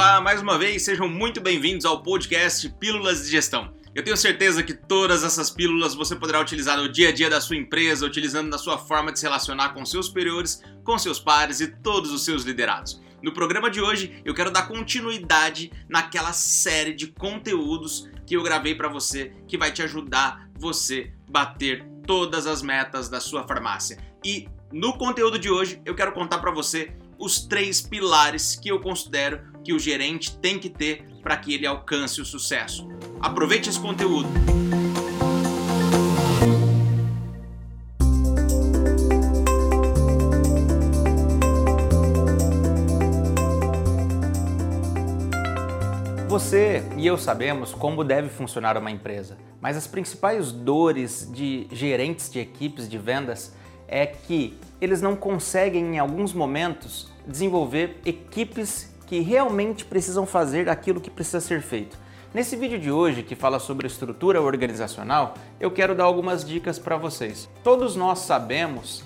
[0.00, 3.74] Olá, mais uma vez, sejam muito bem-vindos ao podcast Pílulas de Gestão.
[3.94, 7.38] Eu tenho certeza que todas essas pílulas você poderá utilizar no dia a dia da
[7.38, 11.60] sua empresa, utilizando na sua forma de se relacionar com seus superiores, com seus pares
[11.60, 12.98] e todos os seus liderados.
[13.22, 18.74] No programa de hoje, eu quero dar continuidade naquela série de conteúdos que eu gravei
[18.74, 23.98] para você, que vai te ajudar você bater todas as metas da sua farmácia.
[24.24, 26.90] E no conteúdo de hoje, eu quero contar para você
[27.20, 31.66] os três pilares que eu considero que o gerente tem que ter para que ele
[31.66, 32.88] alcance o sucesso.
[33.20, 34.28] Aproveite esse conteúdo.
[46.26, 52.30] Você e eu sabemos como deve funcionar uma empresa, mas as principais dores de gerentes
[52.30, 53.52] de equipes de vendas
[53.90, 61.00] é que eles não conseguem, em alguns momentos, desenvolver equipes que realmente precisam fazer aquilo
[61.00, 61.98] que precisa ser feito.
[62.32, 66.96] Nesse vídeo de hoje, que fala sobre estrutura organizacional, eu quero dar algumas dicas para
[66.96, 67.48] vocês.
[67.64, 69.02] Todos nós sabemos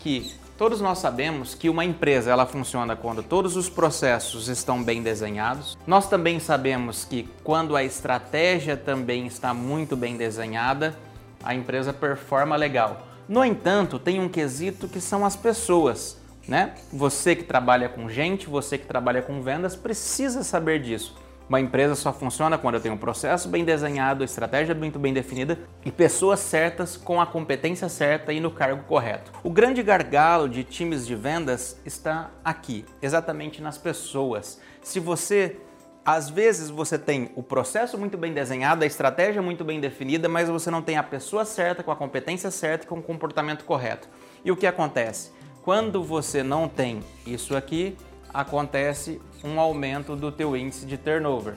[0.00, 5.02] que todos nós sabemos que uma empresa ela funciona quando todos os processos estão bem
[5.02, 5.78] desenhados.
[5.86, 10.96] Nós também sabemos que quando a estratégia também está muito bem desenhada,
[11.42, 13.13] a empresa performa legal.
[13.28, 16.74] No entanto, tem um quesito que são as pessoas, né?
[16.92, 21.16] Você que trabalha com gente, você que trabalha com vendas, precisa saber disso.
[21.48, 25.92] Uma empresa só funciona quando tem um processo bem desenhado, estratégia muito bem definida e
[25.92, 29.30] pessoas certas com a competência certa e no cargo correto.
[29.42, 34.58] O grande gargalo de times de vendas está aqui, exatamente nas pessoas.
[34.82, 35.58] Se você
[36.04, 40.48] às vezes você tem o processo muito bem desenhado, a estratégia muito bem definida, mas
[40.48, 44.08] você não tem a pessoa certa, com a competência certa com o comportamento correto.
[44.44, 45.32] E o que acontece?
[45.62, 47.96] Quando você não tem isso aqui,
[48.32, 51.54] acontece um aumento do teu índice de turnover,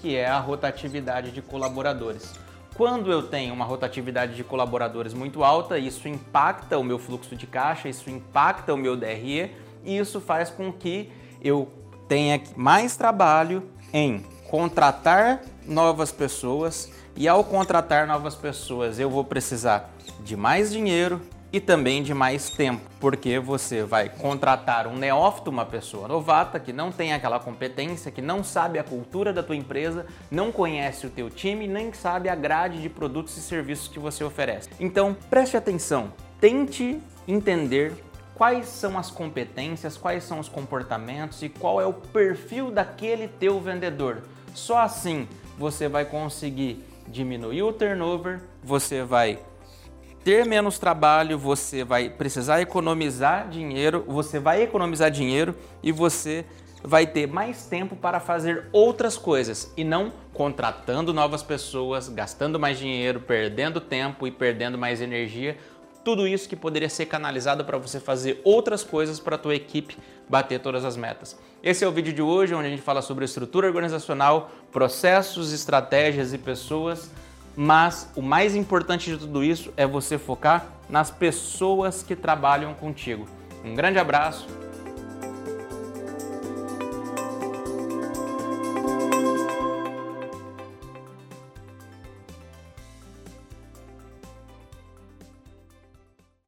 [0.00, 2.32] que é a rotatividade de colaboradores.
[2.76, 7.46] Quando eu tenho uma rotatividade de colaboradores muito alta, isso impacta o meu fluxo de
[7.46, 9.52] caixa, isso impacta o meu DRE
[9.84, 11.68] e isso faz com que eu
[12.08, 13.62] tenha mais trabalho
[13.94, 19.94] em contratar novas pessoas e ao contratar novas pessoas eu vou precisar
[20.24, 21.20] de mais dinheiro
[21.52, 26.72] e também de mais tempo, porque você vai contratar um neófito, uma pessoa novata que
[26.72, 31.10] não tem aquela competência, que não sabe a cultura da tua empresa, não conhece o
[31.10, 34.68] teu time, nem sabe a grade de produtos e serviços que você oferece.
[34.80, 37.94] Então, preste atenção, tente entender
[38.34, 43.60] quais são as competências, quais são os comportamentos e qual é o perfil daquele teu
[43.60, 44.22] vendedor.
[44.54, 49.38] Só assim você vai conseguir diminuir o turnover, você vai
[50.24, 56.44] ter menos trabalho, você vai precisar economizar dinheiro, você vai economizar dinheiro e você
[56.82, 62.78] vai ter mais tempo para fazer outras coisas e não contratando novas pessoas, gastando mais
[62.78, 65.56] dinheiro, perdendo tempo e perdendo mais energia
[66.04, 69.96] tudo isso que poderia ser canalizado para você fazer outras coisas para a tua equipe
[70.28, 71.36] bater todas as metas.
[71.62, 76.32] Esse é o vídeo de hoje, onde a gente fala sobre estrutura organizacional, processos, estratégias
[76.34, 77.10] e pessoas,
[77.56, 83.26] mas o mais importante de tudo isso é você focar nas pessoas que trabalham contigo.
[83.64, 84.46] Um grande abraço